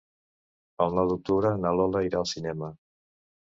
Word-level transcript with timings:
El 0.85 0.97
nou 1.01 1.11
d'octubre 1.11 1.53
na 1.65 1.75
Lola 1.81 2.03
irà 2.09 2.25
al 2.25 2.29
cinema. 2.35 2.73